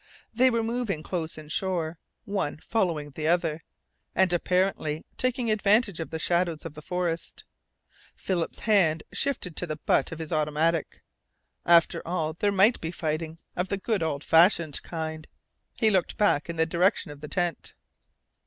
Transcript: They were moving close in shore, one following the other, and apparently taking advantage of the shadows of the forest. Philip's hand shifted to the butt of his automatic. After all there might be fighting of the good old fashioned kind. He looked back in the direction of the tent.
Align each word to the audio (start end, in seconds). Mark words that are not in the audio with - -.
They 0.33 0.49
were 0.49 0.63
moving 0.63 1.03
close 1.03 1.37
in 1.37 1.49
shore, 1.49 1.99
one 2.25 2.57
following 2.57 3.11
the 3.11 3.27
other, 3.27 3.63
and 4.15 4.33
apparently 4.33 5.05
taking 5.15 5.51
advantage 5.51 5.99
of 5.99 6.09
the 6.09 6.17
shadows 6.17 6.65
of 6.65 6.73
the 6.73 6.81
forest. 6.81 7.43
Philip's 8.15 8.61
hand 8.61 9.03
shifted 9.13 9.55
to 9.57 9.67
the 9.67 9.75
butt 9.75 10.11
of 10.11 10.17
his 10.17 10.31
automatic. 10.33 11.03
After 11.67 12.01
all 12.03 12.33
there 12.33 12.51
might 12.51 12.81
be 12.81 12.89
fighting 12.89 13.37
of 13.55 13.67
the 13.67 13.77
good 13.77 14.01
old 14.01 14.23
fashioned 14.23 14.81
kind. 14.81 15.27
He 15.75 15.91
looked 15.91 16.17
back 16.17 16.49
in 16.49 16.55
the 16.55 16.65
direction 16.65 17.11
of 17.11 17.21
the 17.21 17.27
tent. 17.27 17.73